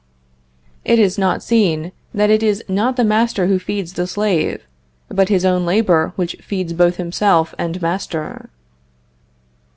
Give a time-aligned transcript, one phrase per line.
[0.83, 4.65] It is not seen that it is not the master who feeds the slave,
[5.09, 8.49] but his own labor which feeds both himself and master.